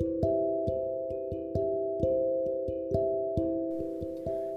[0.00, 0.33] Thank you.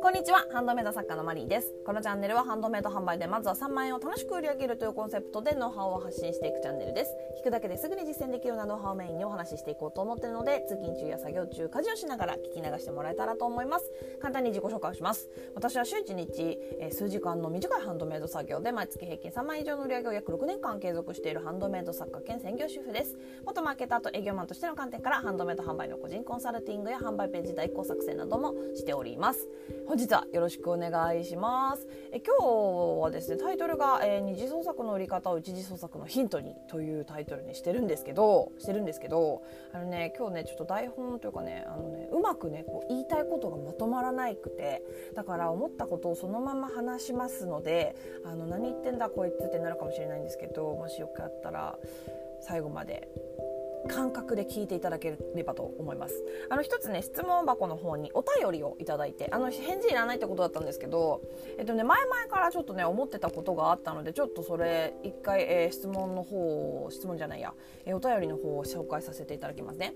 [0.08, 0.48] こんにちは。
[0.54, 1.74] ハンドメイド作家のマリーです。
[1.86, 7.12] このチャンネルはハンドメイド販売でまずは3万円を楽しく売り上げるというコンセプトでノウハウを発信していくチャンネルです。
[7.42, 13.92] 聞くだけですぐに実践できるようなノウハウをメインにお話ししていこうと思っているので通勤中や作業中家事をしながら聞き流してもらえたらと思います。
[14.22, 15.28] 簡単に自己紹介をします。
[15.56, 23.18] 私は週1日、え、数時間の短いハンドメイド作業で毎月平均3万円以上の売り上げを約6年間継続しているハンドメイド作家兼専業主婦です。
[23.46, 29.50] 元マーケターと営業マンとしての観点からハンドメイド販売の個人コンサルティングや販売ページ代行作成などもしております。
[29.86, 31.88] 本日はよろしくお願いします。
[32.12, 39.42] え今日はですねタイトルが、えー、二次創作の売り方を一次創作のヒントにというタイトルにしてるんですけどしてるんですけど
[39.74, 44.84] あのね今日ねちょっと台本というかねあのねうまくねこう言いたいことがまとまらないくて
[45.16, 47.96] だから思ったことをそのまま話しますので
[48.26, 51.78] あの何言ってんだこいつってなるかもしれないんですけどもしよかったら
[52.42, 53.08] 最後まで
[53.90, 56.24] 感覚で聞いていただければと思います。
[56.50, 61.22] あの一つね質問箱の方にお便りをいただいてあの返事いらないってことだったんですけど
[61.58, 67.54] えっとね前々からちょっとね思ってたことがあったのでちょっとそれ一回、えー、質問の方質問じゃないや、
[67.86, 69.94] えー、お便りの方を紹介させていただきますね。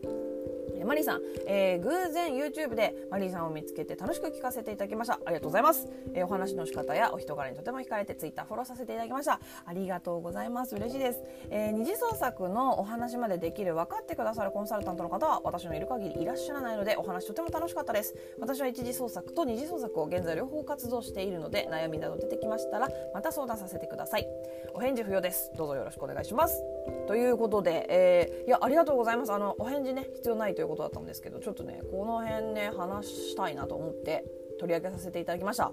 [0.81, 5.19] えマリーさん、えー、偶然 YouTube でマリーさんを見つけて楽しく聞かせていただきました。
[5.25, 9.39] ありがとうございます、えー、お話の仕方やお人柄にとても惹かれて Twitter フォローさせていただきました。
[9.65, 10.75] ありがとうございます。
[10.75, 18.15] 嬉しいです、えー、二次創作のお話までできる分かってくださるコンサルタントの方は私のいる限りいらっしゃらないのでお話とても楽しかったです。
[18.39, 24.27] 私は一次創作と二次創作を現在両方活動しているので悩みなど出てきましたらまた相談させてください。
[24.73, 25.51] お返事不要です。
[25.55, 26.63] どうぞよろしくお願いします。
[27.07, 29.33] ということで、えー、いやありがとうございます。
[29.33, 34.25] あのお返事ね必要ないということだったんですけどちょっとねこの辺ね話したいなと思って
[34.59, 35.71] 取り上げさせていただきました。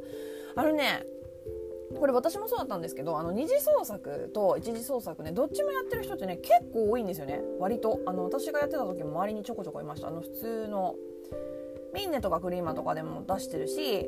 [0.57, 1.05] あのね
[1.99, 7.41] これ私もそうだったんですけどあの二次創作と一次創作ねどっちもやってる人ってね結構多いんですよね。
[7.59, 8.01] 割と。
[8.07, 10.09] あの私がやってた時も周りにちょこちょこいました。
[10.09, 10.97] あの普通の
[11.95, 14.07] ミンネとかクリーマとかでも出してるし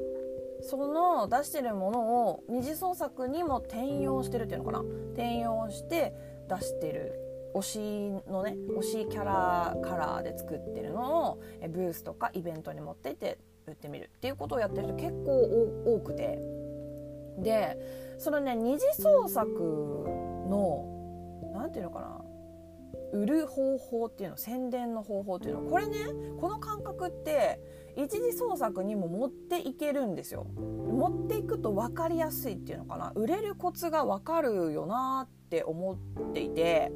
[0.63, 4.81] その出してるものを二次創作にも転用してるっていうのかな。
[5.15, 6.13] 転用して
[6.49, 7.79] 出してる推し
[8.31, 16.39] のね推しキャラカラーで作ってるのをブースとかイベントに持ってって売ってみるっていうことをやってる人結構多くて。
[17.39, 17.79] で
[18.19, 19.49] そのね二次創作
[20.49, 22.25] の何て言うのかな
[23.13, 25.97] 売る方法っていうの宣伝の方法っていうのこれね
[26.41, 27.61] この感覚って
[27.97, 30.45] 一次創作にも持っていけるんですよ。
[30.45, 33.13] 持っていくと分かりやすいっていうのかな。
[33.17, 36.93] 売れるコツが分かるよなって思っていて。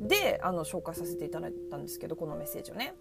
[0.00, 2.94] であの紹介させていただいたんですけどこのメッセージをね。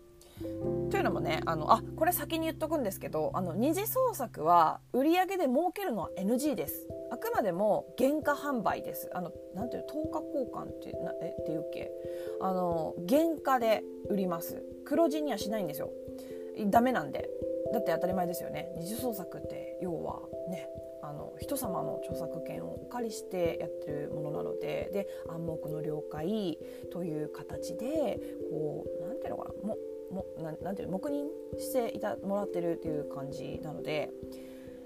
[0.92, 6.88] というのもねあのあこれ先に言っとくんですけどあの二次創作は売り上げで儲けるのは NG です。
[7.10, 9.10] あくまでも原価販売です。
[9.14, 11.92] あのなんていう等価交換ってなえっていうっけ？
[12.40, 14.64] あの原価で売ります。
[14.86, 15.92] 黒字にはしないんですよ。
[16.68, 17.30] ダメなんで。
[17.74, 18.70] だって当たり前ですよね。
[18.78, 20.70] 二次創作って要はね。
[21.40, 26.58] 人様の著作権をお借りしてやってるものなのでで暗黙の了解
[26.92, 29.78] という形でこうなんていうのかなも
[30.12, 31.26] もななんていう黙認
[31.60, 34.12] していたもらってるっていう感じなので。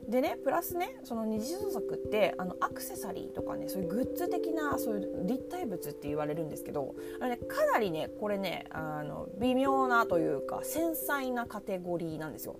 [0.08, 12.60] でねプラスねその二次創作ってあのアクセサリーとかねそういうグッズ的なそういう立体物って言われるんですけどあの、ね、かなりねこれねあの微妙なというか繊細なカテゴリーなんですよ。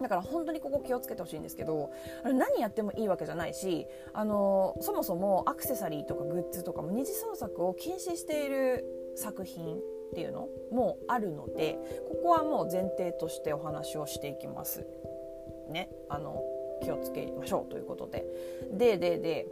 [0.00, 1.90] だから本当にここ気をつけてほしいんですけど
[2.24, 8.84] あれ何やってもいいわけじゃないしあのそもそもアクセサリーとかグッズとかも二次創作を禁止している
[9.16, 9.80] 作品っ
[10.14, 11.78] ていうのもあるので
[12.08, 14.86] ここはもう前提としてお話をしていきます。
[15.68, 16.42] ね、あの
[16.82, 18.26] 気をつけましょうということで。
[18.72, 19.46] ででで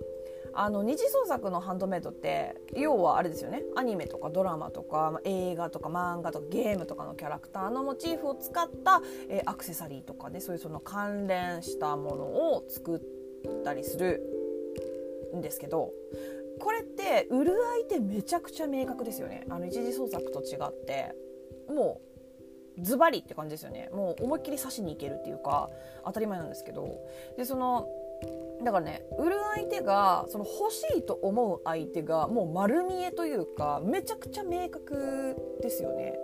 [0.53, 3.63] あの二次創作のハンドメイドって要はあれですよね。
[3.77, 14.23] アニメとかドラマとか映画とか漫画とかゲームとかのキャラクターのモチーフを使った、えー、アクセサリーとかでそういうその関連したものを作ったりする
[15.35, 15.93] んですけど
[16.61, 17.53] これって売る
[17.89, 19.47] 相手めちゃくちゃ明確ですよね。
[19.49, 21.15] あの一次創作と違って
[21.69, 22.01] も
[22.77, 23.89] うズバリって感じですよね。
[23.93, 25.69] もう思いっきり刺しにいけるっていうか
[26.05, 26.99] 当たり前なんですけど。
[27.37, 27.89] でその
[28.65, 36.15] だからね売る相手がその欲しいと思う相手がもう丸見えというかめちゃくちゃ明確ですよね。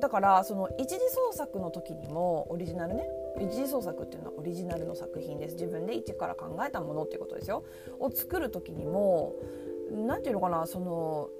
[0.00, 3.08] だからその一次創作の時にもオリジナルね
[3.40, 5.54] 一次創作っていうのはオリジナルの作品です。
[5.54, 7.64] 自分で一から考えたものっていうことですよ。
[7.98, 9.34] を作る時にも
[9.90, 11.30] 何て言うのかなその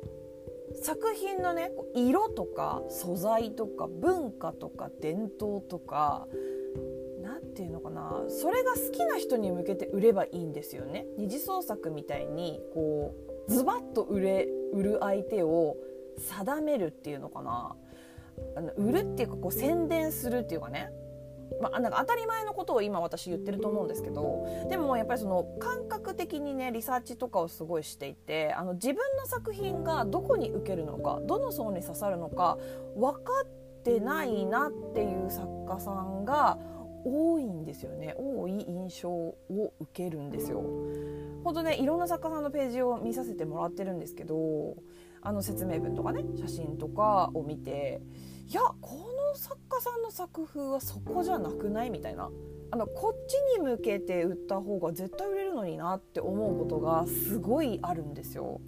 [0.83, 6.27] 作品のね色とか素材とか文化とか伝統とか
[7.57, 8.25] ていうのかな。
[8.29, 11.07] それが好きな人に向けて売ればいいんですよね。
[11.17, 13.15] 二次創作みたいにこ
[13.49, 15.77] うズバッと売れ売る相手を
[16.19, 17.75] 定めるっていうのかな。
[18.55, 20.91] あの売るっていうかこう宣伝するっていうかね。
[21.61, 32.59] まあ、なんか当たり前のことを今私言ってると思うんですけどでもやっぱりその感覚的にねリサーチとかをすごいしていてあの自分の作品がどこに受けるのかどの層に刺さるのか
[32.97, 36.59] 分かってないなっていう作家さんが
[37.07, 39.37] 多いんですよね多い印象を
[39.79, 40.63] 受けるんですよ。
[41.45, 44.75] 本当ねいろんな作家さんのページを見させてもらってるんですけど
[45.21, 48.01] あの説明文とかね写真とかを見て
[48.49, 52.31] いやこの作家さんの作風はそこじゃなくないみたいな
[52.73, 58.61] あのこっちに向けて売った方が絶対売れるのになって思うことがすごいあるんですよ。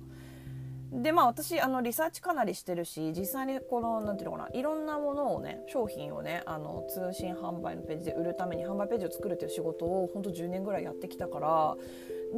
[0.92, 11.76] でまあ私あのリサーチかなりしてるし実際にこの何ていうのかないろんなものをね商品をねあの通信販売のページで売るために販売ページを作るっていう仕事をほんと10年ぐらいやってきたから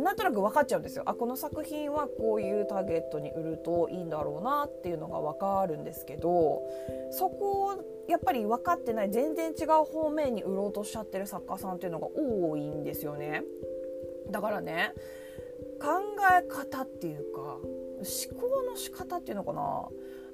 [0.02, 1.05] なんとなく分かっちゃうんですよ。
[1.06, 6.62] あこの作品はこういうターゲットに売るといいんだろうなっていうのが分かるんですけど
[7.11, 13.43] そこをやっぱり分かってない全然違う方面に売ろうとしちゃってる作家さんっていうのが多いんですよね。
[14.31, 14.94] だからね
[15.80, 15.88] 考
[16.38, 19.88] え方っていうか思考の仕方っていうのかな。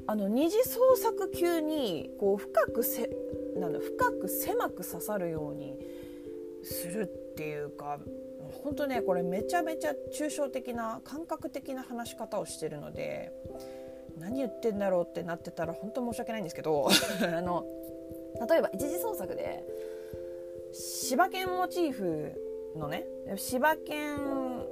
[0.09, 3.11] あの二次創作級にこう深くせ
[3.57, 5.77] なん深く狭く刺さるように
[6.63, 7.99] するっていうか
[8.63, 13.33] 本当ねこれめちゃめちゃ抽象的な感覚的な話し方をしてるので
[14.19, 16.89] 何言ってんだろうってなってたら本当申し訳ないんですけど
[17.37, 17.67] あの
[18.49, 19.65] 例えば一次創作で
[20.73, 22.33] 柴犬モチーフ
[22.77, 23.07] のね
[23.37, 24.67] 柴犬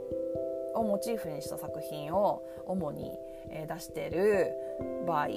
[0.74, 3.12] をモチーフにした作品を主に
[3.68, 4.52] 出してる
[5.06, 5.28] 場合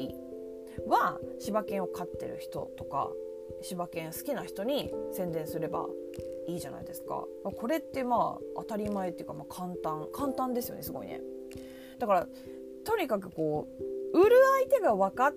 [0.87, 3.09] は柴犬を飼ってる人とか
[3.61, 5.85] 柴犬好きな人に宣伝すれば
[6.47, 7.25] いいじゃないですか。
[7.43, 11.21] これってまあ当たり前っていうかまあ簡単簡単ですよねすごいね。
[11.99, 12.27] だから
[12.85, 13.67] とにかくこ
[14.13, 14.35] う売る
[14.69, 15.33] 相手が分かっ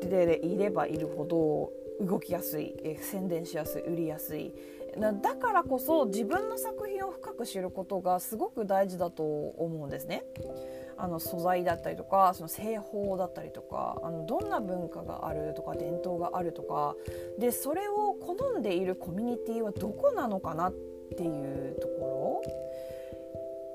[0.00, 1.72] ていればいるほど
[2.04, 4.52] 動きやすいえ宣伝しやすい売りやすい。
[4.98, 10.24] だからこそ自分の作品を深く知ることがすごく大事だと思うんですね。
[10.98, 16.94] あの素材だったりとかその製法だったりとかあのどんな文化があるとか伝統があるとか
[17.38, 20.72] でそれを好んでいるコミュニティはどこなのかなっ
[21.16, 22.42] ていうとこ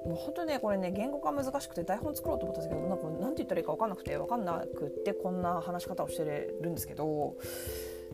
[0.05, 6.23] ろもう本当ねこれね言語化難しくて台本作ろうと思ったんですけどなんかなんて言ったらいいか分かんなくて分かんなくってこんな話し方をして
[6.61, 7.35] るんですけど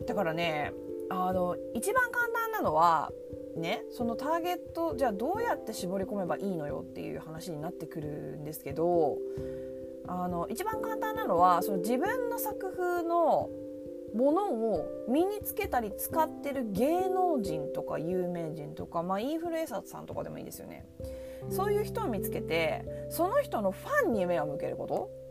[0.08, 0.72] だからね
[1.08, 3.10] あの一番簡単なのは
[3.56, 9.18] ねそのターゲットじゃあどうやって絞り込めばいいのよっていう話になってくるんですけど
[10.06, 13.50] あの一番簡単なのはその自分の作風の
[14.14, 20.86] ものを身につけたり使ってる芸能人とか有名人とか、まあ、インフルエンサーさんとかでもいいですよね。
[21.50, 25.23] そういう人を見つけてその人のファンに目を向けること。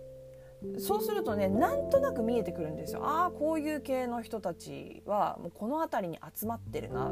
[0.77, 7.07] そうするとねなんとなく見えてくるんですよああこういう系の人たちはもうこの辺りに集まってるな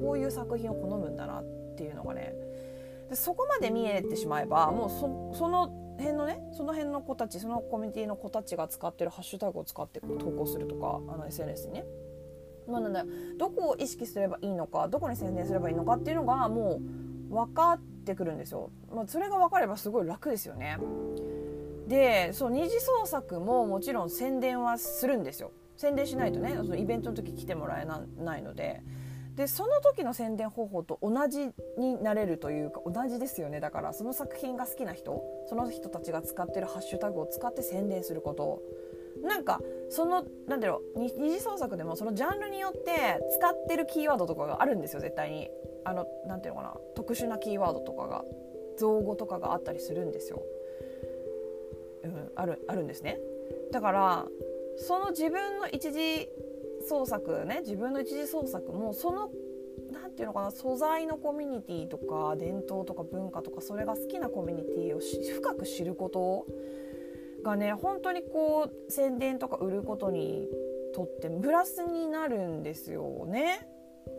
[0.00, 1.44] こういう作品を好むんだなっ
[1.76, 2.34] ていうのがね
[3.10, 4.90] でそこまで見えてしまえばもう
[5.36, 5.68] その
[5.98, 11.84] 辺のねその辺の子たちそのコミュニティの子たちが使ってるハッシュタグを使って投稿するとかあの SNS にね。
[12.66, 13.04] まあ、なんだ
[13.38, 16.80] どこを意識すればいいのかどこに宣伝すればいいのかっていうのがも
[17.30, 18.70] う分かってくるんですよ。
[18.90, 20.78] まあ、それが分かればすごい楽ですよね。
[21.86, 25.52] でそう二次創作ももちろん宣伝はするんですよ。
[25.76, 28.82] 宣伝しないとねそのイベントの時来てもらえないので。
[29.34, 33.58] でその時の宣伝方法と同じになれるというか同じですよね。
[33.58, 38.62] だからその作品が好きな人その人たちが使ってるハッシュタグを使って宣伝すること。
[39.24, 45.50] なんかそのなんだろう二次創作でもそのジャンルによって使ってるキーワードとかがあるんですよ絶対に。
[45.84, 48.24] あのなんていうのかな特殊なキーワードとかが
[48.78, 50.42] 造語とかがあったりするんですよ。
[52.04, 53.18] うん、あるあるんですね
[53.72, 54.26] だから
[54.76, 56.28] その自分の一次
[56.88, 59.30] 創作ね自分の一次創作もその
[59.92, 66.46] 何て言うのかな素材のコミュニティとか伝統とか文化とかそれが好きなコミュニティを深く知ること
[67.44, 70.48] がね本当にこう宣伝とか売ることに
[70.94, 73.66] とってプラスになるんですよね。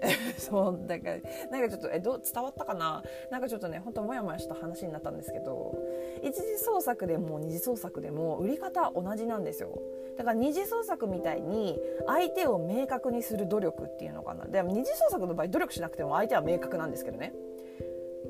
[0.38, 1.18] そうだから
[1.50, 3.04] なんかちょっとえど伝わったかな？
[3.32, 5.78] なんかちょっとねほんとモヤモヤした話になったんですけど
[6.22, 9.80] 一次創作でも二次創作でも売り方同じなんですよ。
[10.18, 14.46] だから二次創作みたいに相手を明確にする努力っていうのかな。
[14.46, 17.34] でも二次創作の場合努力しなくても相手は明確なんですけどね。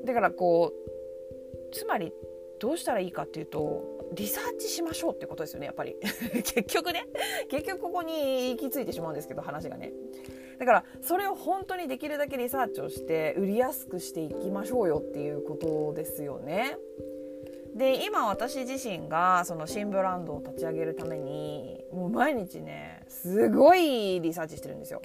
[0.04, 2.12] だからこうつまり
[2.58, 5.96] どうしたらいいかっていうとリサーチしましょうってことですよねやっぱり。
[6.32, 7.06] 結局ね。
[7.48, 9.92] 結局ここに行き着いてしまうんですけど話がね。
[10.58, 16.76] だからそれを本当にできるだけリサーチをして売りやすくしていきましょうよっていうことですよね。
[17.74, 25.02] で今私自身がその新ブランドを立ち上げるためにもう毎日ねすごいリサーチしてるんですよ。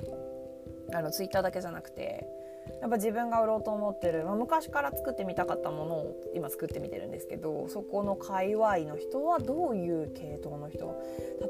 [0.93, 2.41] あのツイッターだけじゃなくて。
[2.82, 11.00] やっぱ自分が売ろうと思ってる、まあ、昔から作ってみたかったものを今作ってみてるんですけどそこの界隈の人はどういう系統の人？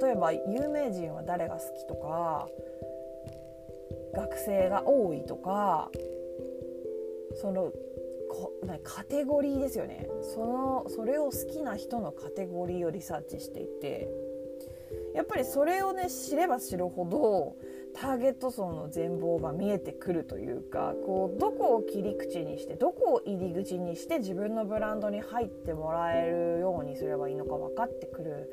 [0.01, 2.49] 例えば有名人は誰が好きとか
[4.13, 5.89] 学生が多いとか
[7.41, 7.71] その
[8.29, 10.07] こカテゴリーですよね。
[10.21, 14.09] そのそれを好きな人のカテゴリーをリサーチしていて
[15.13, 17.55] やっぱりそれをね知れば知るほど
[17.93, 28.49] ターゲット層の全貌が見えてくるというかこうどこを切り口にしてどこを入り口にして自分のブランドに入ってもらえるようにすればいいのか分かってくる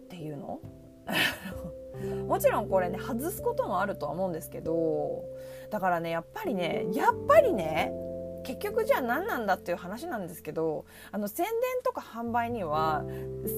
[0.00, 0.60] っていうの？
[2.26, 5.24] もちろんこれね外すこともあるとは思うんですけど
[5.70, 7.92] だからねやっぱりねやっぱりね
[8.44, 13.04] 結局じゃあ何なんだっていう話なんですけどあの宣伝とか販売には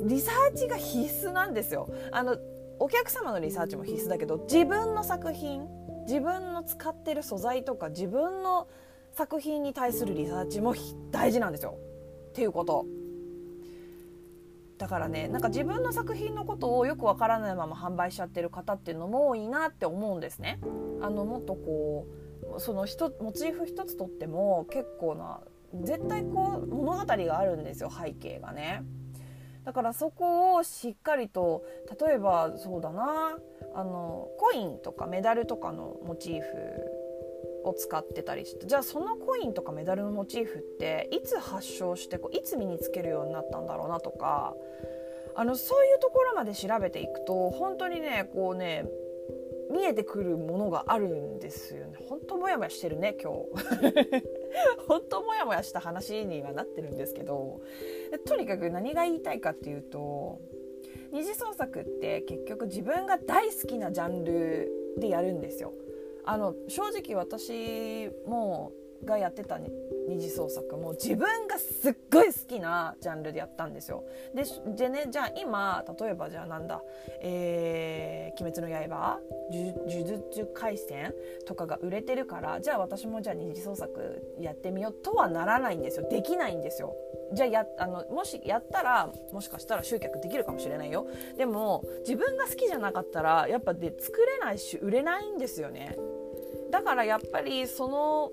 [0.05, 1.88] リサーチが必須なんですよ。
[2.12, 2.37] あの
[2.78, 5.66] お客様のリサーチも必須だけど自分の作品
[6.07, 8.69] 自分の使ってる素材とか自分の
[9.12, 10.75] 作品に対するリサーチも
[11.11, 11.78] 大事なんですよ。
[12.31, 12.85] っていうこと。
[14.76, 20.59] だからねなんか自分の作品のことをよくわからないまま販売しちゃってる方っていうのも多いなって思うんですね。
[21.00, 22.07] あのもっとこ
[22.57, 22.81] うその
[23.21, 25.40] モチーフ一つとっても結構な
[25.83, 28.83] 絶対こう物語があるんですよ背景がね。
[29.64, 31.64] だからそこをしっかりと
[32.00, 33.38] 例えばそうだな
[33.75, 44.54] あのコインとかメダルとかのモチーフを使ってたりしてじゃあそのコインとかメダルのモチーフっていつ発祥してこういつ身につけるようになったんだろうなとか
[45.35, 48.85] あのそういうところまで調べていくと本当にねこうね
[49.73, 51.99] 見えてくるものがあるんですよね。
[52.09, 54.25] 本当モヤモヤしてるね今日。
[54.87, 57.61] 本当モヤモヤした話にはなってるんですけど
[58.26, 60.40] とにかく何が言いたいかっていうと
[61.12, 65.73] 二次創作って結局自分が大好きなジャンルでやるんですよ。
[66.25, 68.73] あの正直私も
[69.04, 74.04] がやってた二次創作も自分がすっごい好きなジャンルでやったんですよ。
[74.34, 74.44] で
[74.76, 76.82] でねじゃあ今例えばじゃあなんだ
[77.20, 79.20] 「えー、鬼滅の刃」
[79.50, 81.14] 「呪術廻戦」
[81.46, 86.94] とかが売れてるからじゃあ私もじゃあ二次創作やってみようとはならないんですよできないんですよ。
[87.32, 95.96] じゃあやあのもしやったらもしかしたら集客できるかもしれないよでも自分が好きじゃなかったらやっぱで作れないし売れないんですよね
[96.70, 98.30] だからやっぱりその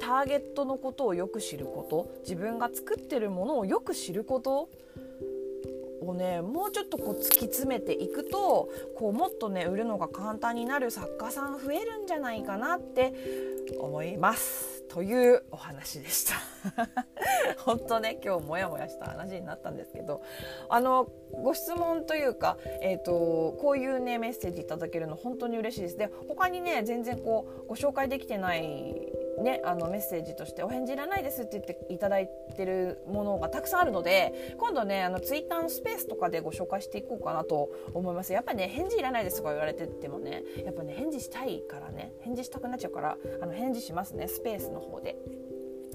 [0.00, 4.68] ターゲットのことをよく知ること自分が作ってるものをよく知ること
[6.02, 13.14] をねもうちょっとこう突き詰めていくとこうもっとね売るのが簡単になる作家さん増えるんじゃないかなって
[13.78, 14.80] 思います。
[14.90, 16.34] というお話でした。
[17.62, 20.20] 本当ね今日モヤモヤした話になったんですけど
[20.68, 25.96] あのご質問というか、えーと、こういうねメッセージいただけるの本当に嬉しいです。
[25.96, 38.32] で他にね全然こうご紹介できてないね、あのメッセージとして「お返事いらないです」って言っていただいてるものがたくさんあるので今度ねあのツイッターのスペースとかでご紹介していこうかなと思います。
[38.32, 45.16] やっぱりね返事いらないですとか言われててもねやっぱね返事したいからね返事したくなっちゃうからあの返事しますねスペースの方で。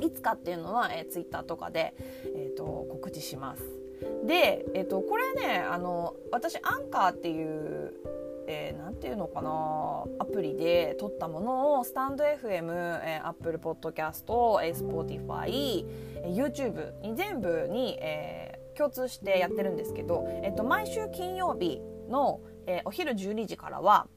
[0.02, 1.94] いつかっていうのは、えー、ツイッターとかで、
[2.36, 3.64] えーと、告知します。
[4.26, 7.94] で、えーとこれねあの私アンカーっていう
[8.48, 12.72] えー、ていうのかなアプリで撮ったものをスタンド FM、
[13.04, 14.24] えー、Apple Podcast、
[14.64, 15.86] え、Spotify、
[16.24, 24.08] えー、YouTube に全部に、えー、共通してやってるんですけど、えーと、毎週金曜日の、えー、お昼12時からは、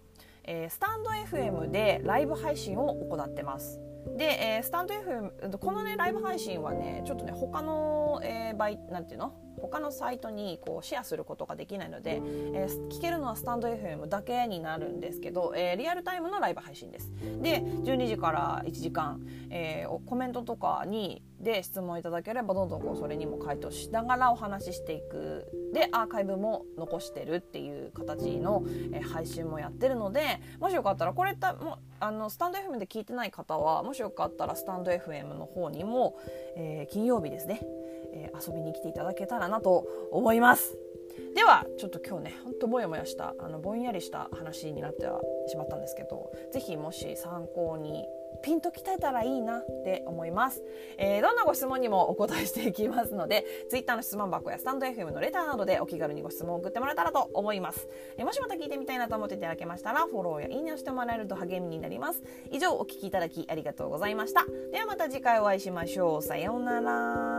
[0.44, 3.80] え、スタンド FM でライブ配信を行ってます。
[4.16, 9.47] で、え、スタンド FM このねライブ配信はねちょっとね他の、えー、倍なんていうの？
[9.58, 17.12] 他のサイトにこうシェアすることができないので、えー、聞けるのはスタンド FM だけになるんですけど、えー、リアルタイムのライブ配信です。
[17.42, 36.16] で12時から1時間、えー、コメントとかにで質問いただければどんどんこうそれにも回答しながらお話ししていくでアーカイブも残してるっていう形の、えー、配信もやってるのでもしよかったらこれたもあのスタンド FM で聞いてない方はもしよかったらスタンド FM の方にも、
[36.56, 37.60] えー、金曜日ですね
[38.12, 40.76] えー、遊びに来ていただけたらなと思います。
[41.34, 48.04] ではちょっと今日ねほんともやもやしたあのぼんやりした話になってはしまったんですけど是非もし参考に
[48.42, 50.62] ピンと鍛えたらいいなって思います、
[50.96, 62.22] えー、どんなご質問にもお答えしていきますので Twitter の質問箱やスタンド FM のレターなどでお気軽にご質問を送ってもらえたらと思います、えー、もしまた聞いてみたいなと思っていただけましたらフォローやいいねをしてもらえると励みになります。
[62.50, 64.44] 以上お聴きいただきありがとうございました。
[64.72, 66.22] ではまた次回お会いしましょう。
[66.22, 67.37] さようなら。